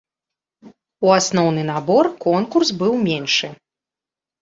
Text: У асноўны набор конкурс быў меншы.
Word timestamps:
У 1.09 1.11
асноўны 1.17 1.67
набор 1.71 2.11
конкурс 2.27 2.75
быў 2.83 2.93
меншы. 3.07 3.47